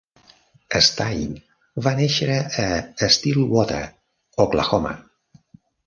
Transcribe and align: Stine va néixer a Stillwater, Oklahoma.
Stine 0.85 1.83
va 1.87 1.93
néixer 2.01 2.39
a 2.65 3.13
Stillwater, 3.19 3.87
Oklahoma. 4.49 4.97